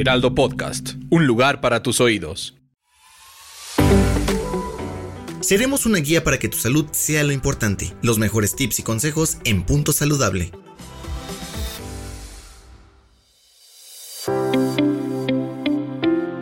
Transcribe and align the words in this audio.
Heraldo 0.00 0.32
Podcast, 0.32 0.90
un 1.10 1.26
lugar 1.26 1.60
para 1.60 1.82
tus 1.82 2.00
oídos. 2.00 2.56
Seremos 5.40 5.86
una 5.86 5.98
guía 5.98 6.22
para 6.22 6.38
que 6.38 6.48
tu 6.48 6.56
salud 6.56 6.86
sea 6.92 7.24
lo 7.24 7.32
importante. 7.32 7.92
Los 8.00 8.16
mejores 8.16 8.54
tips 8.54 8.78
y 8.78 8.82
consejos 8.84 9.38
en 9.42 9.64
Punto 9.64 9.90
Saludable. 9.90 10.52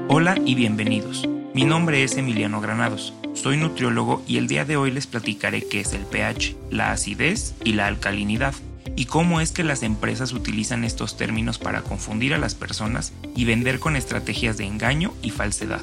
Hola 0.09 0.39
y 0.45 0.55
bienvenidos. 0.55 1.27
Mi 1.55 1.65
nombre 1.65 2.05
es 2.05 2.19
Emiliano 2.19 2.61
Granados. 2.61 3.15
Soy 3.33 3.57
nutriólogo 3.57 4.23
y 4.29 4.37
el 4.37 4.49
día 4.49 4.67
de 4.67 4.77
hoy 4.77 4.91
les 4.91 5.07
platicaré 5.07 5.67
qué 5.67 5.81
es 5.81 5.95
el 5.95 6.05
pH, 6.05 6.55
la 6.71 6.93
acidez 6.93 7.55
y 7.65 7.73
la 7.73 7.87
alcalinidad, 7.87 8.53
y 8.97 9.05
cómo 9.05 9.41
es 9.41 9.53
que 9.53 9.63
las 9.63 9.83
empresas 9.83 10.33
utilizan 10.33 10.83
estos 10.83 11.17
términos 11.17 11.59
para 11.59 11.83
confundir 11.83 12.35
a 12.35 12.39
las 12.39 12.55
personas 12.55 13.13
y 13.37 13.45
vender 13.45 13.79
con 13.79 13.95
estrategias 13.95 14.57
de 14.57 14.65
engaño 14.65 15.13
y 15.23 15.31
falsedad. 15.31 15.83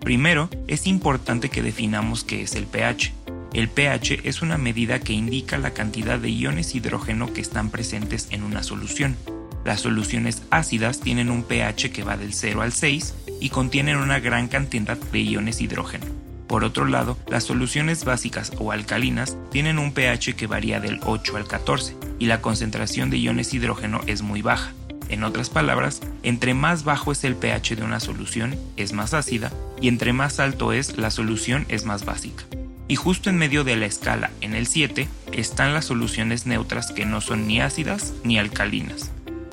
Primero, 0.00 0.48
es 0.68 0.86
importante 0.86 1.50
que 1.50 1.62
definamos 1.62 2.24
qué 2.24 2.42
es 2.42 2.54
el 2.54 2.66
pH. 2.66 3.12
El 3.52 3.68
pH 3.68 4.20
es 4.24 4.42
una 4.42 4.56
medida 4.56 5.00
que 5.00 5.12
indica 5.12 5.58
la 5.58 5.72
cantidad 5.72 6.18
de 6.18 6.30
iones 6.30 6.74
hidrógeno 6.74 7.32
que 7.32 7.40
están 7.40 7.70
presentes 7.70 8.28
en 8.30 8.42
una 8.44 8.62
solución. 8.62 9.16
Las 9.64 9.80
soluciones 9.80 10.42
ácidas 10.50 11.00
tienen 11.00 11.30
un 11.30 11.44
pH 11.44 11.90
que 11.90 12.02
va 12.02 12.16
del 12.16 12.32
0 12.32 12.62
al 12.62 12.72
6 12.72 13.14
y 13.40 13.50
contienen 13.50 13.96
una 13.96 14.20
gran 14.20 14.48
cantidad 14.48 14.96
de 14.96 15.20
iones 15.20 15.60
hidrógeno. 15.60 16.06
Por 16.52 16.64
otro 16.64 16.84
lado, 16.84 17.16
las 17.28 17.44
soluciones 17.44 18.04
básicas 18.04 18.52
o 18.58 18.72
alcalinas 18.72 19.38
tienen 19.50 19.78
un 19.78 19.94
pH 19.94 20.36
que 20.36 20.46
varía 20.46 20.80
del 20.80 21.00
8 21.02 21.38
al 21.38 21.46
14 21.46 21.96
y 22.18 22.26
la 22.26 22.42
concentración 22.42 23.08
de 23.08 23.16
iones 23.16 23.54
hidrógeno 23.54 24.02
es 24.06 24.20
muy 24.20 24.42
baja. 24.42 24.74
En 25.08 25.24
otras 25.24 25.48
palabras, 25.48 26.02
entre 26.22 26.52
más 26.52 26.84
bajo 26.84 27.10
es 27.10 27.24
el 27.24 27.36
pH 27.36 27.76
de 27.76 27.84
una 27.84 28.00
solución, 28.00 28.58
es 28.76 28.92
más 28.92 29.14
ácida, 29.14 29.50
y 29.80 29.88
entre 29.88 30.12
más 30.12 30.40
alto 30.40 30.74
es, 30.74 30.98
la 30.98 31.10
solución 31.10 31.64
es 31.70 31.86
más 31.86 32.04
básica. 32.04 32.44
Y 32.86 32.96
justo 32.96 33.30
en 33.30 33.38
medio 33.38 33.64
de 33.64 33.76
la 33.76 33.86
escala, 33.86 34.30
en 34.42 34.54
el 34.54 34.66
7, 34.66 35.08
están 35.32 35.72
las 35.72 35.86
soluciones 35.86 36.44
neutras 36.44 36.92
que 36.92 37.06
no 37.06 37.22
son 37.22 37.46
ni 37.46 37.62
ácidas 37.62 38.12
ni 38.24 38.38
alcalinas. 38.38 39.10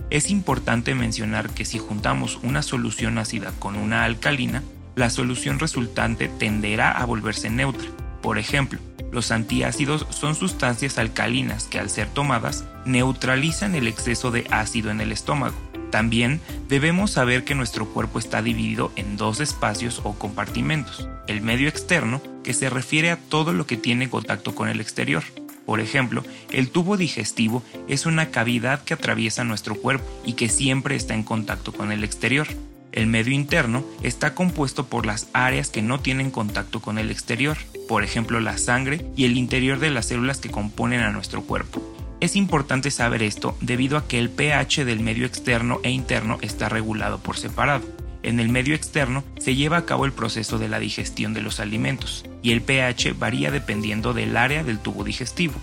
Es 0.09 0.29
importante 0.29 0.95
mencionar 0.95 1.49
que 1.49 1.63
si 1.63 1.77
juntamos 1.77 2.39
una 2.43 2.61
solución 2.61 3.17
ácida 3.19 3.53
con 3.57 3.77
una 3.77 4.03
alcalina, 4.03 4.63
la 4.99 5.09
solución 5.09 5.59
resultante 5.59 6.27
tenderá 6.27 6.91
a 6.91 7.05
volverse 7.05 7.49
neutra. 7.49 7.89
Por 8.21 8.37
ejemplo, 8.37 8.79
los 9.11 9.31
antiácidos 9.31 10.05
son 10.09 10.35
sustancias 10.35 10.97
alcalinas 10.97 11.65
que 11.65 11.79
al 11.79 11.89
ser 11.89 12.09
tomadas 12.09 12.65
neutralizan 12.85 13.75
el 13.75 13.87
exceso 13.87 14.29
de 14.29 14.45
ácido 14.51 14.91
en 14.91 14.99
el 14.99 15.13
estómago. 15.13 15.55
También 15.89 16.41
debemos 16.67 17.11
saber 17.11 17.45
que 17.45 17.55
nuestro 17.55 17.87
cuerpo 17.87 18.19
está 18.19 18.41
dividido 18.41 18.91
en 18.97 19.15
dos 19.15 19.39
espacios 19.39 20.01
o 20.03 20.13
compartimentos. 20.13 21.07
El 21.27 21.41
medio 21.41 21.69
externo, 21.69 22.21
que 22.43 22.53
se 22.53 22.69
refiere 22.69 23.09
a 23.09 23.17
todo 23.17 23.53
lo 23.53 23.65
que 23.65 23.77
tiene 23.77 24.09
contacto 24.09 24.53
con 24.53 24.67
el 24.67 24.81
exterior. 24.81 25.23
Por 25.65 25.79
ejemplo, 25.79 26.23
el 26.51 26.69
tubo 26.69 26.97
digestivo 26.97 27.63
es 27.87 28.05
una 28.05 28.31
cavidad 28.31 28.83
que 28.83 28.95
atraviesa 28.95 29.43
nuestro 29.45 29.75
cuerpo 29.75 30.05
y 30.25 30.33
que 30.33 30.49
siempre 30.49 30.95
está 30.95 31.13
en 31.13 31.23
contacto 31.23 31.71
con 31.71 31.91
el 31.91 32.03
exterior. 32.03 32.47
El 32.91 33.05
medio 33.05 33.33
interno 33.33 33.85
está 34.01 34.33
compuesto 34.33 34.87
por 34.87 35.05
las 35.05 35.27
áreas 35.33 35.69
que 35.69 35.83
no 35.83 35.99
tienen 35.99 36.31
contacto 36.31 36.81
con 36.81 36.97
el 36.97 37.11
exterior, 37.11 37.57
por 37.87 38.03
ejemplo 38.03 38.39
la 38.39 38.57
sangre 38.57 39.05
y 39.15 39.25
el 39.25 39.37
interior 39.37 39.79
de 39.79 39.91
las 39.91 40.07
células 40.07 40.39
que 40.39 40.49
componen 40.49 41.01
a 41.01 41.11
nuestro 41.11 41.43
cuerpo. 41.43 41.83
Es 42.19 42.35
importante 42.35 42.91
saber 42.91 43.23
esto 43.23 43.55
debido 43.61 43.97
a 43.97 44.07
que 44.07 44.19
el 44.19 44.29
pH 44.29 44.85
del 44.85 44.99
medio 44.99 45.25
externo 45.25 45.79
e 45.83 45.91
interno 45.91 46.39
está 46.41 46.67
regulado 46.67 47.19
por 47.19 47.37
separado. 47.37 47.85
En 48.23 48.39
el 48.39 48.49
medio 48.49 48.75
externo 48.75 49.23
se 49.37 49.55
lleva 49.55 49.77
a 49.77 49.85
cabo 49.85 50.05
el 50.05 50.11
proceso 50.11 50.57
de 50.57 50.67
la 50.67 50.79
digestión 50.79 51.33
de 51.33 51.41
los 51.41 51.59
alimentos 51.59 52.25
y 52.41 52.51
el 52.51 52.61
pH 52.61 53.13
varía 53.13 53.51
dependiendo 53.51 54.13
del 54.13 54.35
área 54.35 54.63
del 54.63 54.79
tubo 54.79 55.03
digestivo. 55.03 55.53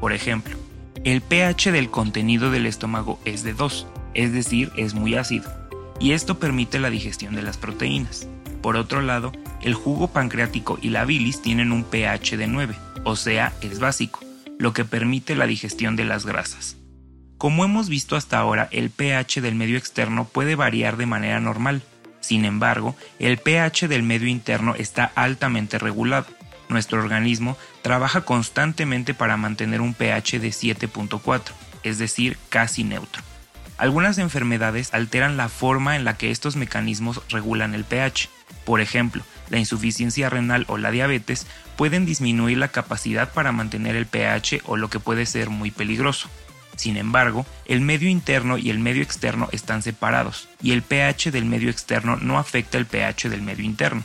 Por 0.00 0.12
ejemplo, 0.12 0.56
el 1.04 1.20
pH 1.20 1.72
del 1.72 1.90
contenido 1.90 2.50
del 2.50 2.64
estómago 2.64 3.20
es 3.24 3.42
de 3.42 3.52
2, 3.52 3.86
es 4.14 4.32
decir, 4.32 4.72
es 4.76 4.94
muy 4.94 5.16
ácido, 5.16 5.50
y 6.00 6.12
esto 6.12 6.38
permite 6.38 6.78
la 6.78 6.90
digestión 6.90 7.34
de 7.34 7.42
las 7.42 7.56
proteínas. 7.56 8.28
Por 8.62 8.76
otro 8.76 9.00
lado, 9.02 9.32
el 9.62 9.74
jugo 9.74 10.08
pancreático 10.08 10.78
y 10.80 10.90
la 10.90 11.04
bilis 11.04 11.42
tienen 11.42 11.72
un 11.72 11.84
pH 11.84 12.36
de 12.36 12.46
9, 12.46 12.74
o 13.04 13.16
sea, 13.16 13.52
es 13.60 13.78
básico, 13.78 14.20
lo 14.58 14.72
que 14.72 14.84
permite 14.84 15.36
la 15.36 15.46
digestión 15.46 15.96
de 15.96 16.04
las 16.04 16.26
grasas. 16.26 16.76
Como 17.38 17.64
hemos 17.64 17.88
visto 17.88 18.16
hasta 18.16 18.38
ahora, 18.38 18.68
el 18.72 18.90
pH 18.90 19.40
del 19.40 19.54
medio 19.54 19.76
externo 19.76 20.26
puede 20.26 20.54
variar 20.54 20.96
de 20.96 21.06
manera 21.06 21.38
normal, 21.38 21.82
sin 22.20 22.44
embargo, 22.44 22.96
el 23.20 23.38
pH 23.38 23.86
del 23.86 24.02
medio 24.02 24.26
interno 24.26 24.74
está 24.74 25.12
altamente 25.14 25.78
regulado. 25.78 26.26
Nuestro 26.68 26.98
organismo 27.00 27.56
trabaja 27.82 28.22
constantemente 28.22 29.14
para 29.14 29.36
mantener 29.36 29.80
un 29.80 29.94
pH 29.94 30.40
de 30.40 30.48
7.4, 30.48 31.52
es 31.84 31.98
decir, 31.98 32.36
casi 32.48 32.82
neutro. 32.82 33.22
Algunas 33.78 34.16
enfermedades 34.18 34.94
alteran 34.94 35.36
la 35.36 35.48
forma 35.48 35.96
en 35.96 36.04
la 36.04 36.16
que 36.16 36.30
estos 36.30 36.56
mecanismos 36.56 37.20
regulan 37.28 37.74
el 37.74 37.84
pH. 37.84 38.30
Por 38.64 38.80
ejemplo, 38.80 39.22
la 39.50 39.58
insuficiencia 39.58 40.30
renal 40.30 40.64
o 40.68 40.78
la 40.78 40.90
diabetes 40.90 41.46
pueden 41.76 42.06
disminuir 42.06 42.58
la 42.58 42.68
capacidad 42.68 43.32
para 43.32 43.52
mantener 43.52 43.94
el 43.94 44.06
pH 44.06 44.62
o 44.64 44.76
lo 44.76 44.88
que 44.88 44.98
puede 44.98 45.26
ser 45.26 45.50
muy 45.50 45.70
peligroso. 45.70 46.30
Sin 46.74 46.96
embargo, 46.96 47.46
el 47.66 47.80
medio 47.80 48.08
interno 48.08 48.58
y 48.58 48.70
el 48.70 48.78
medio 48.78 49.02
externo 49.02 49.48
están 49.52 49.82
separados, 49.82 50.48
y 50.62 50.72
el 50.72 50.82
pH 50.82 51.30
del 51.30 51.46
medio 51.46 51.70
externo 51.70 52.16
no 52.16 52.38
afecta 52.38 52.76
el 52.76 52.86
pH 52.86 53.30
del 53.30 53.42
medio 53.42 53.64
interno. 53.64 54.02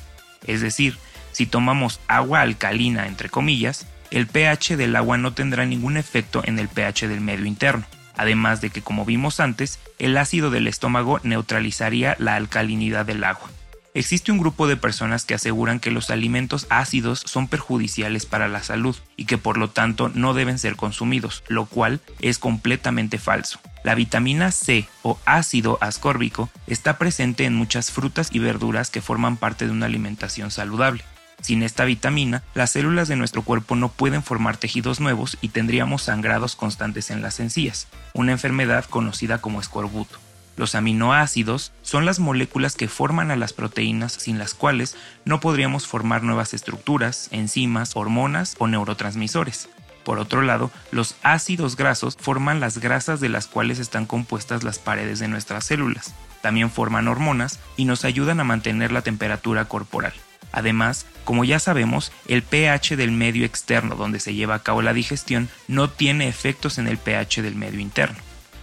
Es 0.48 0.62
decir, 0.62 0.98
si 1.32 1.46
tomamos 1.46 2.00
agua 2.08 2.42
alcalina, 2.42 3.08
entre 3.08 3.30
comillas, 3.30 3.88
el 4.10 4.28
pH 4.28 4.78
del 4.78 4.96
agua 4.96 5.18
no 5.18 5.34
tendrá 5.34 5.66
ningún 5.66 5.98
efecto 5.98 6.42
en 6.46 6.60
el 6.60 6.70
pH 6.70 7.08
del 7.08 7.22
medio 7.22 7.46
interno, 7.46 7.86
además 8.18 8.62
de 8.62 8.70
que, 8.70 8.82
como 8.82 9.06
vimos 9.06 9.40
antes, 9.40 9.80
el 10.00 10.18
ácido 10.18 10.52
del 10.52 10.68
estómago 10.68 11.20
neutralizaría 11.24 12.16
la 12.20 12.36
alcalinidad 12.36 13.06
del 13.06 13.24
agua. 13.24 13.50
Existe 13.94 14.32
un 14.32 14.38
grupo 14.38 14.68
de 14.68 14.78
personas 14.78 15.26
que 15.26 15.34
aseguran 15.34 15.82
que 15.82 15.92
los 15.92 16.12
alimentos 16.12 16.66
ácidos 16.70 17.24
son 17.26 17.50
perjudiciales 17.50 18.26
para 18.26 18.48
la 18.48 18.64
salud 18.64 18.96
y 19.18 19.26
que 19.26 19.38
por 19.38 19.58
lo 19.58 19.70
tanto 19.70 20.10
no 20.14 20.34
deben 20.34 20.60
ser 20.60 20.78
consumidos, 20.78 21.44
lo 21.50 21.66
cual 21.66 22.00
es 22.22 22.40
completamente 22.40 23.18
falso. 23.18 23.60
La 23.84 23.96
vitamina 23.96 24.52
C 24.52 24.88
o 25.02 25.20
ácido 25.26 25.78
ascórbico 25.82 26.50
está 26.68 26.98
presente 26.98 27.44
en 27.44 27.54
muchas 27.54 27.92
frutas 27.92 28.30
y 28.32 28.40
verduras 28.40 28.92
que 28.92 29.02
forman 29.02 29.36
parte 29.36 29.66
de 29.66 29.72
una 29.72 29.88
alimentación 29.88 30.52
saludable. 30.52 31.04
Sin 31.42 31.64
esta 31.64 31.86
vitamina, 31.86 32.44
las 32.54 32.72
células 32.72 33.08
de 33.08 33.16
nuestro 33.16 33.42
cuerpo 33.42 33.76
no 33.76 33.90
pueden 33.90 34.24
formar 34.24 34.58
tejidos 34.58 35.00
nuevos 35.00 35.38
y 35.42 35.50
tendríamos 35.50 36.04
sangrados 36.04 36.56
constantes 36.56 37.10
en 37.10 37.22
las 37.22 37.40
encías, 37.40 37.88
una 38.14 38.32
enfermedad 38.32 38.86
conocida 38.86 39.40
como 39.40 39.60
escorbuto. 39.60 40.20
Los 40.56 40.76
aminoácidos 40.76 41.72
son 41.82 42.06
las 42.06 42.20
moléculas 42.20 42.76
que 42.76 42.88
forman 42.88 43.32
a 43.32 43.36
las 43.36 43.54
proteínas 43.54 44.14
sin 44.14 44.38
las 44.38 44.54
cuales 44.54 44.96
no 45.26 45.40
podríamos 45.40 45.88
formar 45.88 46.22
nuevas 46.22 46.54
estructuras, 46.54 47.30
enzimas, 47.32 47.96
hormonas 47.96 48.56
o 48.60 48.68
neurotransmisores. 48.68 49.70
Por 50.04 50.20
otro 50.20 50.42
lado, 50.42 50.70
los 50.92 51.16
ácidos 51.24 51.76
grasos 51.76 52.18
forman 52.20 52.60
las 52.60 52.80
grasas 52.80 53.20
de 53.20 53.30
las 53.30 53.48
cuales 53.48 53.80
están 53.80 54.06
compuestas 54.06 54.64
las 54.64 54.78
paredes 54.78 55.20
de 55.20 55.28
nuestras 55.28 55.66
células. 55.66 56.14
También 56.42 56.70
forman 56.70 57.08
hormonas 57.08 57.60
y 57.78 57.86
nos 57.86 58.04
ayudan 58.04 58.40
a 58.40 58.44
mantener 58.44 58.92
la 58.92 59.04
temperatura 59.04 59.66
corporal. 59.66 60.14
Además, 60.52 61.06
como 61.24 61.44
ya 61.44 61.60
sabemos, 61.60 62.12
el 62.28 62.44
pH 62.44 62.96
del 62.96 63.12
medio 63.12 63.46
externo 63.46 63.96
donde 63.96 64.20
se 64.20 64.34
lleva 64.34 64.56
a 64.56 64.64
cabo 64.64 64.82
la 64.82 64.94
digestión 64.94 65.50
no 65.68 65.90
tiene 65.90 66.28
efectos 66.28 66.78
en 66.78 66.88
el 66.88 66.98
pH 66.98 67.42
del 67.42 67.56
medio 67.56 67.80
interno. 67.80 68.18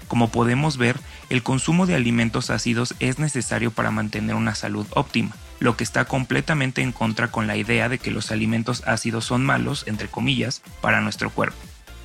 Como 0.09 0.31
podemos 0.31 0.79
ver, 0.79 0.99
el 1.29 1.43
consumo 1.43 1.87
de 1.87 1.95
alimentos 1.95 2.51
ácidos 2.51 2.95
es 2.99 3.19
necesario 3.19 3.71
para 3.71 3.91
mantener 3.91 4.35
una 4.37 4.55
salud 4.55 4.87
óptima, 4.91 5.37
lo 5.61 5.77
que 5.77 5.85
está 5.85 6.07
completamente 6.07 6.83
en 6.83 6.93
contra 6.93 7.29
con 7.29 7.47
la 7.47 7.57
idea 7.57 7.89
de 7.89 7.99
que 7.99 8.11
los 8.11 8.31
alimentos 8.31 8.83
ácidos 8.87 9.27
son 9.27 9.45
malos, 9.45 9.85
entre 9.87 10.09
comillas, 10.09 10.63
para 10.81 11.01
nuestro 11.01 11.31
cuerpo. 11.31 11.59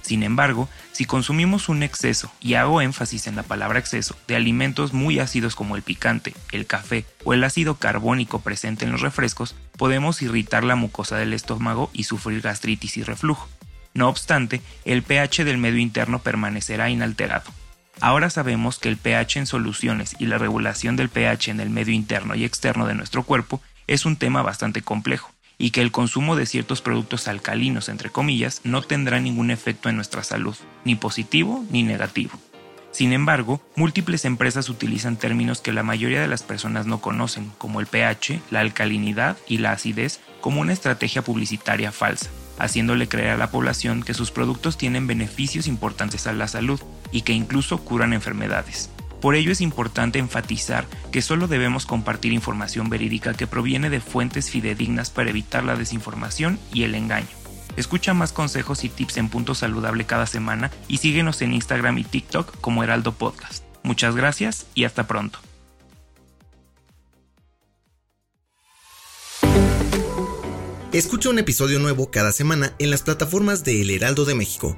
Sin 0.03 0.21
embargo, 0.21 0.67
si 0.91 1.05
consumimos 1.05 1.69
un 1.69 1.81
exceso, 1.81 2.29
y 2.41 2.55
hago 2.55 2.81
énfasis 2.81 3.25
en 3.27 3.37
la 3.37 3.43
palabra 3.43 3.79
exceso, 3.79 4.17
de 4.27 4.35
alimentos 4.35 4.91
muy 4.91 5.19
ácidos 5.19 5.55
como 5.55 5.77
el 5.77 5.81
picante, 5.81 6.35
el 6.51 6.65
café 6.65 7.05
o 7.23 7.33
el 7.33 7.43
ácido 7.43 7.75
carbónico 7.75 8.41
presente 8.41 8.83
en 8.83 8.91
los 8.91 8.99
refrescos, 8.99 9.55
podemos 9.77 10.21
irritar 10.21 10.65
la 10.65 10.75
mucosa 10.75 11.15
del 11.15 11.33
estómago 11.33 11.89
y 11.93 12.03
sufrir 12.03 12.41
gastritis 12.41 12.97
y 12.97 13.03
reflujo. 13.03 13.47
No 13.93 14.09
obstante, 14.09 14.61
el 14.83 15.03
pH 15.03 15.45
del 15.45 15.57
medio 15.57 15.79
interno 15.79 16.19
permanecerá 16.19 16.89
inalterado. 16.89 17.49
Ahora 18.01 18.29
sabemos 18.29 18.79
que 18.79 18.89
el 18.89 18.97
pH 18.97 19.39
en 19.39 19.45
soluciones 19.45 20.15
y 20.19 20.25
la 20.25 20.37
regulación 20.37 20.97
del 20.97 21.09
pH 21.09 21.51
en 21.51 21.61
el 21.61 21.69
medio 21.69 21.93
interno 21.93 22.35
y 22.35 22.43
externo 22.43 22.87
de 22.87 22.95
nuestro 22.95 23.23
cuerpo 23.23 23.61
es 23.87 24.05
un 24.05 24.17
tema 24.17 24.41
bastante 24.41 24.81
complejo 24.81 25.32
y 25.63 25.71
que 25.71 25.79
el 25.79 25.93
consumo 25.93 26.35
de 26.35 26.45
ciertos 26.45 26.81
productos 26.81 27.29
alcalinos, 27.29 27.87
entre 27.87 28.09
comillas, 28.09 28.59
no 28.65 28.81
tendrá 28.81 29.21
ningún 29.21 29.49
efecto 29.49 29.87
en 29.87 29.95
nuestra 29.95 30.21
salud, 30.21 30.57
ni 30.83 30.95
positivo 30.95 31.63
ni 31.71 31.83
negativo. 31.83 32.33
Sin 32.91 33.13
embargo, 33.13 33.61
múltiples 33.77 34.25
empresas 34.25 34.67
utilizan 34.67 35.15
términos 35.15 35.61
que 35.61 35.71
la 35.71 35.81
mayoría 35.81 36.19
de 36.19 36.27
las 36.27 36.43
personas 36.43 36.85
no 36.85 36.99
conocen, 36.99 37.49
como 37.57 37.79
el 37.79 37.87
pH, 37.87 38.41
la 38.51 38.59
alcalinidad 38.59 39.37
y 39.47 39.59
la 39.59 39.71
acidez, 39.71 40.19
como 40.41 40.59
una 40.59 40.73
estrategia 40.73 41.21
publicitaria 41.21 41.93
falsa, 41.93 42.29
haciéndole 42.59 43.07
creer 43.07 43.29
a 43.29 43.37
la 43.37 43.49
población 43.49 44.03
que 44.03 44.13
sus 44.13 44.31
productos 44.31 44.77
tienen 44.77 45.07
beneficios 45.07 45.67
importantes 45.67 46.27
a 46.27 46.33
la 46.33 46.49
salud 46.49 46.81
y 47.13 47.21
que 47.21 47.31
incluso 47.31 47.77
curan 47.85 48.11
enfermedades. 48.11 48.89
Por 49.23 49.35
ello 49.35 49.53
es 49.53 49.61
importante 49.61 50.19
enfatizar 50.19 50.85
que 51.13 51.21
solo 51.21 51.47
debemos 51.47 51.85
compartir 51.85 52.33
información 52.33 52.89
verídica 52.89 53.33
que 53.33 53.47
proviene 53.47 53.89
de 53.89 54.01
fuentes 54.01 54.49
fidedignas 54.49 55.11
para 55.11 55.29
evitar 55.29 55.63
la 55.63 55.77
desinformación 55.77 56.59
y 56.73 56.83
el 56.83 56.93
engaño. 56.93 57.29
Escucha 57.77 58.13
más 58.13 58.33
consejos 58.33 58.83
y 58.83 58.89
tips 58.89 59.15
en 59.15 59.29
Punto 59.29 59.55
Saludable 59.55 60.03
cada 60.03 60.25
semana 60.25 60.71
y 60.89 60.97
síguenos 60.97 61.41
en 61.41 61.53
Instagram 61.53 61.99
y 61.99 62.03
TikTok 62.03 62.59
como 62.59 62.83
Heraldo 62.83 63.13
Podcast. 63.13 63.63
Muchas 63.81 64.13
gracias 64.13 64.65
y 64.75 64.83
hasta 64.83 65.07
pronto. 65.07 65.39
Escucha 70.91 71.29
un 71.29 71.39
episodio 71.39 71.79
nuevo 71.79 72.11
cada 72.11 72.33
semana 72.33 72.73
en 72.77 72.91
las 72.91 73.03
plataformas 73.03 73.63
de 73.63 73.83
El 73.83 73.89
Heraldo 73.91 74.25
de 74.25 74.35
México. 74.35 74.77